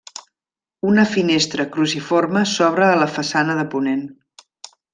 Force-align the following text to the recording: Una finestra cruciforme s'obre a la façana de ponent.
Una 0.91 1.03
finestra 1.11 1.65
cruciforme 1.75 2.43
s'obre 2.53 2.89
a 2.95 2.97
la 3.03 3.09
façana 3.19 3.59
de 3.61 3.67
ponent. 3.75 4.03